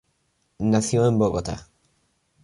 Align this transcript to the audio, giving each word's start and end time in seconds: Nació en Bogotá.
Nació 0.57 1.05
en 1.07 1.19
Bogotá. 1.19 1.67